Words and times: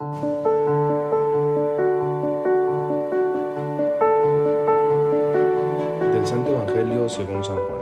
Del 0.00 0.08
Santo 6.24 6.52
Evangelio 6.52 7.08
según 7.08 7.42
San 7.42 7.56
Juan. 7.56 7.80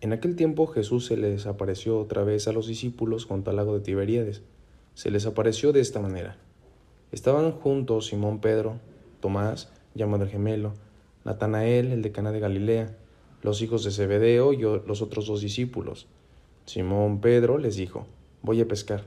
En 0.00 0.14
aquel 0.14 0.34
tiempo 0.34 0.66
Jesús 0.66 1.04
se 1.04 1.18
les 1.18 1.44
apareció 1.44 1.98
otra 1.98 2.24
vez 2.24 2.48
a 2.48 2.52
los 2.52 2.68
discípulos 2.68 3.26
junto 3.26 3.50
al 3.50 3.56
lago 3.56 3.74
de 3.74 3.84
Tiberíades. 3.84 4.40
Se 4.94 5.10
les 5.10 5.26
apareció 5.26 5.74
de 5.74 5.80
esta 5.80 6.00
manera. 6.00 6.38
Estaban 7.10 7.52
juntos 7.52 8.06
Simón 8.06 8.40
Pedro, 8.40 8.80
Tomás, 9.20 9.70
llamado 9.94 10.24
el 10.24 10.30
gemelo, 10.30 10.72
Natanael, 11.26 11.92
el 11.92 12.00
de 12.00 12.12
Cana 12.12 12.32
de 12.32 12.40
Galilea, 12.40 12.96
los 13.42 13.60
hijos 13.60 13.84
de 13.84 13.90
Zebedeo 13.90 14.54
y 14.54 14.62
los 14.62 15.02
otros 15.02 15.26
dos 15.26 15.42
discípulos. 15.42 16.06
Simón 16.64 17.20
Pedro 17.20 17.58
les 17.58 17.76
dijo, 17.76 18.06
voy 18.40 18.62
a 18.62 18.66
pescar. 18.66 19.04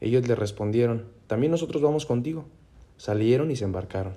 Ellos 0.00 0.28
le 0.28 0.34
respondieron, 0.34 1.06
también 1.26 1.50
nosotros 1.50 1.82
vamos 1.82 2.06
contigo. 2.06 2.44
Salieron 2.96 3.50
y 3.50 3.56
se 3.56 3.64
embarcaron. 3.64 4.16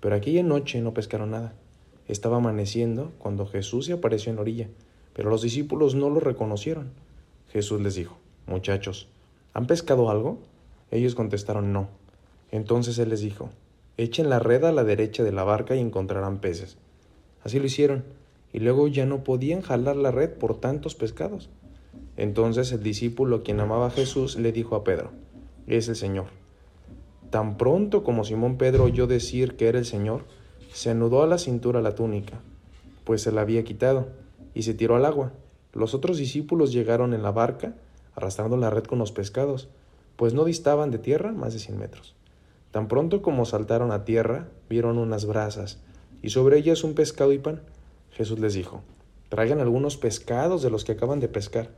Pero 0.00 0.14
aquella 0.16 0.42
noche 0.42 0.80
no 0.80 0.94
pescaron 0.94 1.30
nada. 1.30 1.54
Estaba 2.08 2.38
amaneciendo 2.38 3.12
cuando 3.18 3.46
Jesús 3.46 3.86
se 3.86 3.92
apareció 3.92 4.30
en 4.30 4.36
la 4.36 4.42
orilla, 4.42 4.68
pero 5.14 5.30
los 5.30 5.42
discípulos 5.42 5.94
no 5.94 6.10
lo 6.10 6.20
reconocieron. 6.20 6.90
Jesús 7.52 7.80
les 7.80 7.94
dijo, 7.94 8.18
muchachos, 8.46 9.08
¿han 9.54 9.66
pescado 9.66 10.10
algo? 10.10 10.38
Ellos 10.90 11.14
contestaron, 11.14 11.72
no. 11.72 11.88
Entonces 12.50 12.98
él 12.98 13.10
les 13.10 13.20
dijo, 13.20 13.50
echen 13.96 14.28
la 14.28 14.38
red 14.38 14.64
a 14.64 14.72
la 14.72 14.84
derecha 14.84 15.22
de 15.22 15.32
la 15.32 15.44
barca 15.44 15.76
y 15.76 15.80
encontrarán 15.80 16.38
peces. 16.38 16.76
Así 17.44 17.58
lo 17.58 17.66
hicieron, 17.66 18.04
y 18.52 18.58
luego 18.58 18.88
ya 18.88 19.06
no 19.06 19.24
podían 19.24 19.62
jalar 19.62 19.96
la 19.96 20.10
red 20.10 20.30
por 20.30 20.60
tantos 20.60 20.94
pescados. 20.94 21.48
Entonces 22.16 22.72
el 22.72 22.82
discípulo, 22.82 23.42
quien 23.42 23.60
amaba 23.60 23.86
a 23.86 23.90
Jesús, 23.90 24.36
le 24.36 24.52
dijo 24.52 24.76
a 24.76 24.84
Pedro, 24.84 25.10
es 25.66 25.88
el 25.88 25.96
Señor. 25.96 26.26
Tan 27.30 27.56
pronto 27.56 28.04
como 28.04 28.24
Simón 28.24 28.58
Pedro 28.58 28.84
oyó 28.84 29.06
decir 29.06 29.56
que 29.56 29.68
era 29.68 29.78
el 29.78 29.86
Señor, 29.86 30.24
se 30.72 30.90
anudó 30.90 31.22
a 31.22 31.26
la 31.26 31.38
cintura 31.38 31.80
la 31.80 31.94
túnica, 31.94 32.40
pues 33.04 33.22
se 33.22 33.32
la 33.32 33.40
había 33.40 33.64
quitado, 33.64 34.08
y 34.54 34.62
se 34.62 34.74
tiró 34.74 34.96
al 34.96 35.06
agua. 35.06 35.32
Los 35.72 35.94
otros 35.94 36.18
discípulos 36.18 36.72
llegaron 36.72 37.14
en 37.14 37.22
la 37.22 37.30
barca, 37.30 37.74
arrastrando 38.14 38.56
la 38.56 38.70
red 38.70 38.84
con 38.84 38.98
los 38.98 39.12
pescados, 39.12 39.68
pues 40.16 40.34
no 40.34 40.44
distaban 40.44 40.90
de 40.90 40.98
tierra 40.98 41.32
más 41.32 41.54
de 41.54 41.58
cien 41.58 41.78
metros. 41.78 42.14
Tan 42.70 42.88
pronto 42.88 43.22
como 43.22 43.44
saltaron 43.44 43.92
a 43.92 44.04
tierra, 44.04 44.48
vieron 44.68 44.98
unas 44.98 45.26
brasas, 45.26 45.80
y 46.22 46.30
sobre 46.30 46.58
ellas 46.58 46.84
un 46.84 46.94
pescado 46.94 47.32
y 47.32 47.38
pan. 47.38 47.62
Jesús 48.10 48.38
les 48.38 48.54
dijo, 48.54 48.82
traigan 49.28 49.60
algunos 49.60 49.96
pescados 49.96 50.62
de 50.62 50.70
los 50.70 50.84
que 50.84 50.92
acaban 50.92 51.20
de 51.20 51.28
pescar. 51.28 51.70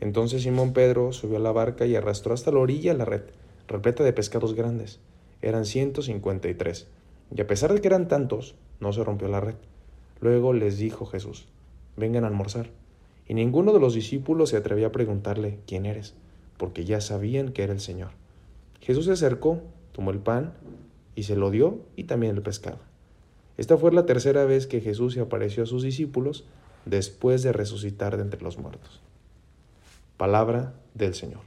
Entonces 0.00 0.42
Simón 0.42 0.72
Pedro 0.72 1.12
subió 1.12 1.38
a 1.38 1.40
la 1.40 1.52
barca 1.52 1.86
y 1.86 1.96
arrastró 1.96 2.34
hasta 2.34 2.52
la 2.52 2.60
orilla 2.60 2.94
la 2.94 3.04
red, 3.04 3.22
repleta 3.66 4.04
de 4.04 4.12
pescados 4.12 4.54
grandes. 4.54 5.00
Eran 5.42 5.64
ciento 5.64 6.02
cincuenta 6.02 6.48
y 6.48 6.54
tres. 6.54 6.86
Y 7.34 7.40
a 7.40 7.46
pesar 7.46 7.72
de 7.72 7.80
que 7.80 7.88
eran 7.88 8.08
tantos, 8.08 8.54
no 8.80 8.92
se 8.92 9.04
rompió 9.04 9.28
la 9.28 9.40
red. 9.40 9.56
Luego 10.20 10.52
les 10.52 10.78
dijo 10.78 11.06
Jesús, 11.06 11.46
vengan 11.96 12.24
a 12.24 12.28
almorzar. 12.28 12.70
Y 13.26 13.34
ninguno 13.34 13.72
de 13.72 13.80
los 13.80 13.94
discípulos 13.94 14.50
se 14.50 14.56
atrevió 14.56 14.86
a 14.86 14.92
preguntarle, 14.92 15.58
¿quién 15.66 15.84
eres? 15.84 16.14
Porque 16.56 16.84
ya 16.84 17.00
sabían 17.00 17.52
que 17.52 17.62
era 17.62 17.72
el 17.72 17.80
Señor. 17.80 18.10
Jesús 18.80 19.04
se 19.04 19.12
acercó, 19.12 19.60
tomó 19.92 20.10
el 20.10 20.18
pan 20.18 20.54
y 21.14 21.24
se 21.24 21.36
lo 21.36 21.50
dio 21.50 21.80
y 21.96 22.04
también 22.04 22.36
el 22.36 22.42
pescado. 22.42 22.78
Esta 23.56 23.76
fue 23.76 23.92
la 23.92 24.06
tercera 24.06 24.44
vez 24.44 24.66
que 24.66 24.80
Jesús 24.80 25.14
se 25.14 25.20
apareció 25.20 25.64
a 25.64 25.66
sus 25.66 25.82
discípulos 25.82 26.46
después 26.86 27.42
de 27.42 27.52
resucitar 27.52 28.16
de 28.16 28.22
entre 28.22 28.40
los 28.40 28.56
muertos. 28.56 29.02
Palabra 30.18 30.74
del 30.94 31.14
Señor. 31.14 31.42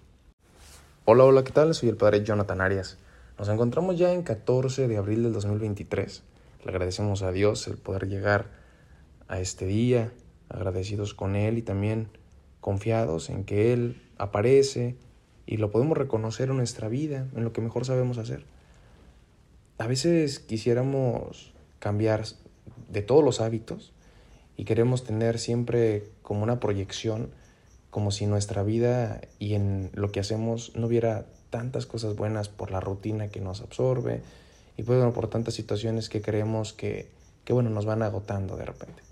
Hola, 1.03 1.25
hola, 1.25 1.44
¿qué 1.44 1.52
tal? 1.52 1.73
Soy 1.75 1.89
el 1.89 1.97
Padre 1.97 2.23
Jonathan 2.23 2.61
Arias. 2.61 2.97
Nos 3.38 3.50
encontramos 3.50 4.00
ya 4.00 4.13
en 4.13 4.23
14 4.23 4.88
de 4.88 4.95
abril 4.95 5.23
del 5.23 5.33
2023. 5.33 6.23
Le 6.63 6.72
agradecemos 6.72 7.22
a 7.22 7.33
Dios 7.33 7.67
el 7.67 7.75
poder 7.75 8.08
llegar 8.08 8.45
a 9.28 9.41
este 9.41 9.66
día, 9.66 10.13
agradecidos 10.47 11.13
con 11.13 11.35
Él 11.35 11.57
y 11.57 11.63
también 11.63 12.07
confiados 12.62 13.29
en 13.29 13.44
que 13.44 13.73
Él 13.73 14.01
aparece 14.18 14.95
y 15.45 15.57
lo 15.57 15.69
podemos 15.69 15.97
reconocer 15.97 16.50
en 16.50 16.56
nuestra 16.56 16.88
vida, 16.88 17.28
en 17.35 17.44
lo 17.44 17.51
que 17.51 17.59
mejor 17.59 17.84
sabemos 17.84 18.19
hacer. 18.19 18.45
A 19.79 19.88
veces 19.88 20.40
quisiéramos 20.40 21.51
cambiar 21.79 22.24
de 22.88 23.01
todos 23.01 23.22
los 23.22 23.41
hábitos 23.41 23.91
y 24.56 24.63
queremos 24.63 25.03
tener 25.03 25.40
siempre 25.40 26.06
como 26.22 26.44
una 26.44 26.62
proyección 26.62 27.31
como 27.91 28.09
si 28.12 28.25
nuestra 28.25 28.63
vida 28.63 29.22
y 29.38 29.53
en 29.53 29.91
lo 29.94 30.12
que 30.12 30.22
hacemos 30.22 30.72
no 30.75 30.88
hubiera 30.88 31.25
tantas 31.50 31.85
cosas 31.85 32.16
buenas 32.16 32.50
por 32.50 32.72
la 32.72 32.79
rutina 32.79 33.28
que 33.28 33.41
nos 33.41 33.62
absorbe 33.62 34.22
y 34.78 34.84
pues, 34.84 35.13
por 35.13 35.28
tantas 35.28 35.53
situaciones 35.53 36.09
que 36.09 36.22
creemos 36.22 36.74
que, 36.74 37.09
que 37.44 37.53
bueno, 37.53 37.69
nos 37.69 37.85
van 37.85 38.01
agotando 38.01 38.56
de 38.56 38.66
repente. 38.66 39.03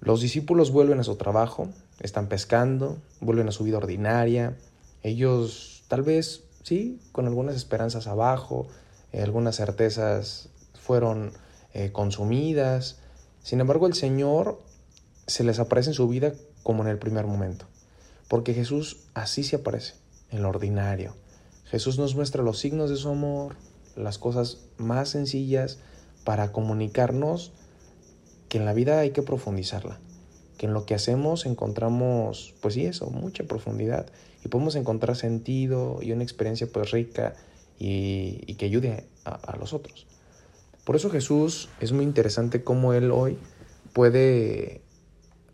Los 0.00 0.20
discípulos 0.20 0.72
vuelven 0.72 0.98
a 0.98 1.04
su 1.04 1.14
trabajo, 1.14 1.68
están 2.00 2.26
pescando, 2.26 2.98
vuelven 3.20 3.48
a 3.48 3.52
su 3.52 3.62
vida 3.62 3.76
ordinaria. 3.76 4.56
Ellos 5.04 5.84
tal 5.86 6.02
vez, 6.02 6.42
sí, 6.64 7.00
con 7.12 7.26
algunas 7.26 7.54
esperanzas 7.54 8.08
abajo, 8.08 8.66
eh, 9.12 9.22
algunas 9.22 9.56
certezas 9.56 10.48
fueron 10.74 11.32
eh, 11.72 11.92
consumidas. 11.92 12.98
Sin 13.44 13.60
embargo, 13.60 13.86
el 13.86 13.94
Señor 13.94 14.60
se 15.28 15.44
les 15.44 15.60
aparece 15.60 15.90
en 15.90 15.94
su 15.94 16.08
vida 16.08 16.32
como 16.64 16.82
en 16.82 16.88
el 16.88 16.98
primer 16.98 17.26
momento. 17.26 17.66
Porque 18.32 18.54
Jesús 18.54 18.96
así 19.12 19.42
se 19.42 19.56
aparece, 19.56 19.92
en 20.30 20.42
lo 20.42 20.48
ordinario. 20.48 21.14
Jesús 21.66 21.98
nos 21.98 22.14
muestra 22.14 22.42
los 22.42 22.58
signos 22.58 22.88
de 22.88 22.96
su 22.96 23.10
amor, 23.10 23.56
las 23.94 24.16
cosas 24.16 24.56
más 24.78 25.10
sencillas 25.10 25.80
para 26.24 26.50
comunicarnos 26.50 27.52
que 28.48 28.56
en 28.56 28.64
la 28.64 28.72
vida 28.72 29.00
hay 29.00 29.10
que 29.10 29.20
profundizarla, 29.20 30.00
que 30.56 30.64
en 30.64 30.72
lo 30.72 30.86
que 30.86 30.94
hacemos 30.94 31.44
encontramos, 31.44 32.54
pues 32.62 32.72
sí, 32.72 32.86
eso, 32.86 33.10
mucha 33.10 33.44
profundidad 33.44 34.06
y 34.42 34.48
podemos 34.48 34.76
encontrar 34.76 35.14
sentido 35.14 35.98
y 36.00 36.12
una 36.12 36.22
experiencia 36.22 36.66
pues 36.72 36.90
rica 36.90 37.34
y, 37.78 38.54
que 38.54 38.64
ayude 38.64 39.04
a, 39.26 39.34
a 39.34 39.58
los 39.58 39.74
otros. 39.74 40.06
Por 40.84 40.96
eso 40.96 41.10
Jesús 41.10 41.68
es 41.80 41.92
muy 41.92 42.06
interesante 42.06 42.64
cómo 42.64 42.94
Él 42.94 43.10
hoy 43.10 43.36
puede 43.92 44.80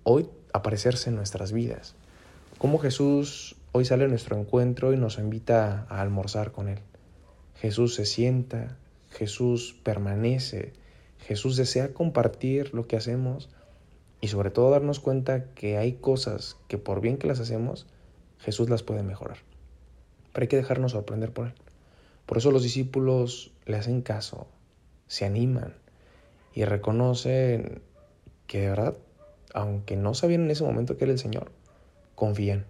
hoy 0.04 0.28
aparecerse 0.52 1.10
en 1.10 1.16
nuestras 1.16 1.50
vidas 1.50 1.96
cómo 2.58 2.78
Jesús 2.78 3.56
hoy 3.70 3.84
sale 3.84 4.04
a 4.04 4.08
nuestro 4.08 4.36
encuentro 4.36 4.92
y 4.92 4.96
nos 4.96 5.19
invita 5.19 5.86
a 5.88 6.00
almorzar 6.00 6.50
con 6.50 6.69
Él. 6.69 6.80
Jesús 7.54 7.94
se 7.94 8.04
sienta, 8.04 8.76
Jesús 9.10 9.76
permanece, 9.84 10.72
Jesús 11.20 11.56
desea 11.56 11.94
compartir 11.94 12.74
lo 12.74 12.86
que 12.88 12.96
hacemos 12.96 13.48
y 14.20 14.28
sobre 14.28 14.50
todo 14.50 14.70
darnos 14.70 14.98
cuenta 14.98 15.52
que 15.54 15.78
hay 15.78 15.94
cosas 15.94 16.56
que 16.66 16.78
por 16.78 17.00
bien 17.00 17.16
que 17.16 17.28
las 17.28 17.38
hacemos, 17.38 17.86
Jesús 18.38 18.69
las 18.69 18.82
puede 18.82 19.04
mejorar. 19.04 19.38
Pero 20.32 20.44
hay 20.44 20.48
que 20.48 20.56
dejarnos 20.56 20.92
sorprender 20.92 21.32
por 21.32 21.46
Él. 21.46 21.54
Por 22.26 22.38
eso 22.38 22.50
los 22.50 22.64
discípulos 22.64 23.52
le 23.66 23.76
hacen 23.76 24.02
caso, 24.02 24.48
se 25.06 25.25
animan 25.25 25.75
y 26.54 26.64
reconocen 26.64 27.82
que 28.48 28.60
de 28.62 28.70
verdad, 28.70 28.96
aunque 29.54 29.96
no 29.96 30.14
sabían 30.14 30.42
en 30.42 30.50
ese 30.50 30.64
momento 30.64 30.96
que 30.96 31.04
era 31.04 31.12
el 31.12 31.19
Señor, 31.19 31.52
confían, 32.18 32.64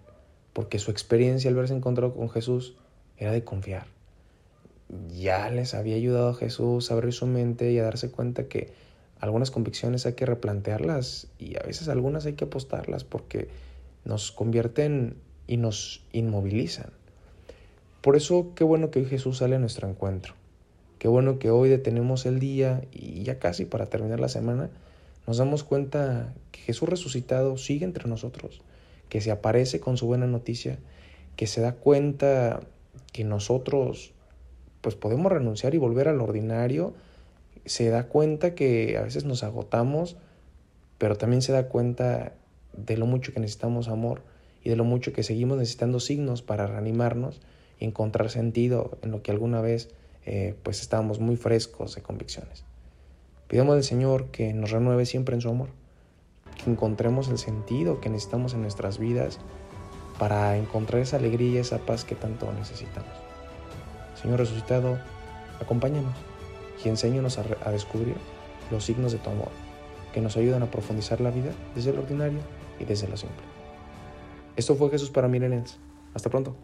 porque 0.53 0.77
su 0.77 0.91
experiencia 0.91 1.49
al 1.49 1.55
verse 1.55 1.73
encontrado 1.73 2.13
con 2.13 2.29
Jesús 2.29 2.75
era 3.17 3.31
de 3.31 3.43
confiar. 3.43 3.87
Ya 5.09 5.49
les 5.49 5.73
había 5.73 5.95
ayudado 5.95 6.29
a 6.29 6.33
Jesús 6.35 6.89
a 6.89 6.93
abrir 6.93 7.13
su 7.13 7.25
mente 7.25 7.71
y 7.71 7.79
a 7.79 7.83
darse 7.83 8.11
cuenta 8.11 8.47
que 8.47 8.71
algunas 9.19 9.49
convicciones 9.49 10.05
hay 10.05 10.13
que 10.13 10.27
replantearlas 10.27 11.27
y 11.39 11.57
a 11.57 11.63
veces 11.63 11.89
algunas 11.89 12.27
hay 12.27 12.33
que 12.33 12.45
apostarlas 12.45 13.03
porque 13.03 13.49
nos 14.05 14.31
convierten 14.31 15.15
y 15.47 15.57
nos 15.57 16.03
inmovilizan. 16.13 16.91
Por 18.01 18.15
eso 18.15 18.51
qué 18.55 18.63
bueno 18.63 18.91
que 18.91 18.99
hoy 18.99 19.05
Jesús 19.05 19.39
sale 19.39 19.55
a 19.55 19.59
nuestro 19.59 19.89
encuentro. 19.89 20.35
Qué 20.99 21.07
bueno 21.07 21.39
que 21.39 21.49
hoy 21.49 21.69
detenemos 21.69 22.27
el 22.27 22.39
día 22.39 22.83
y 22.91 23.23
ya 23.23 23.39
casi 23.39 23.65
para 23.65 23.87
terminar 23.87 24.19
la 24.19 24.29
semana 24.29 24.69
nos 25.25 25.37
damos 25.37 25.63
cuenta 25.63 26.35
que 26.51 26.59
Jesús 26.59 26.87
resucitado 26.87 27.57
sigue 27.57 27.85
entre 27.85 28.07
nosotros 28.07 28.61
que 29.09 29.21
se 29.21 29.31
aparece 29.31 29.79
con 29.79 29.97
su 29.97 30.05
buena 30.05 30.27
noticia, 30.27 30.79
que 31.35 31.47
se 31.47 31.61
da 31.61 31.73
cuenta 31.73 32.61
que 33.11 33.23
nosotros 33.23 34.13
pues 34.81 34.95
podemos 34.95 35.31
renunciar 35.31 35.75
y 35.75 35.77
volver 35.77 36.07
al 36.07 36.21
ordinario, 36.21 36.93
se 37.65 37.89
da 37.89 38.07
cuenta 38.07 38.55
que 38.55 38.97
a 38.97 39.01
veces 39.01 39.25
nos 39.25 39.43
agotamos, 39.43 40.15
pero 40.97 41.17
también 41.17 41.41
se 41.41 41.51
da 41.51 41.67
cuenta 41.67 42.33
de 42.73 42.97
lo 42.97 43.05
mucho 43.05 43.33
que 43.33 43.39
necesitamos 43.39 43.89
amor 43.89 44.21
y 44.63 44.69
de 44.69 44.75
lo 44.75 44.85
mucho 44.85 45.11
que 45.11 45.23
seguimos 45.23 45.57
necesitando 45.57 45.99
signos 45.99 46.41
para 46.41 46.67
reanimarnos 46.67 47.41
y 47.79 47.85
encontrar 47.85 48.29
sentido 48.29 48.97
en 49.01 49.11
lo 49.11 49.21
que 49.21 49.31
alguna 49.31 49.59
vez 49.61 49.89
eh, 50.25 50.55
pues 50.63 50.81
estábamos 50.81 51.19
muy 51.19 51.35
frescos 51.35 51.95
de 51.95 52.01
convicciones. 52.01 52.63
Pidamos 53.47 53.75
al 53.75 53.83
Señor 53.83 54.27
que 54.27 54.53
nos 54.53 54.71
renueve 54.71 55.05
siempre 55.05 55.35
en 55.35 55.41
su 55.41 55.49
amor 55.49 55.69
que 56.63 56.69
encontremos 56.69 57.29
el 57.29 57.37
sentido 57.37 57.99
que 57.99 58.09
necesitamos 58.09 58.53
en 58.53 58.61
nuestras 58.61 58.99
vidas 58.99 59.39
para 60.17 60.57
encontrar 60.57 61.01
esa 61.01 61.17
alegría 61.17 61.49
y 61.49 61.57
esa 61.57 61.79
paz 61.79 62.03
que 62.03 62.15
tanto 62.15 62.51
necesitamos. 62.53 63.11
Señor 64.21 64.39
resucitado, 64.39 64.99
acompáñanos 65.61 66.13
y 66.83 66.89
enséñanos 66.89 67.39
a, 67.39 67.71
descubrir 67.71 68.15
los 68.69 68.83
signos 68.83 69.11
de 69.11 69.17
tu 69.17 69.29
amor, 69.29 69.49
que 70.13 70.21
nos 70.21 70.35
ayudan 70.37 70.63
a 70.63 70.71
profundizar 70.71 71.21
la 71.21 71.31
vida 71.31 71.51
desde 71.75 71.93
lo 71.93 72.01
ordinario 72.01 72.39
y 72.79 72.85
desde 72.85 73.07
lo 73.07 73.17
simple. 73.17 73.43
Esto 74.55 74.75
fue 74.75 74.89
Jesús 74.89 75.09
para 75.09 75.27
Milenens. 75.27 75.79
Hasta 76.13 76.29
pronto. 76.29 76.55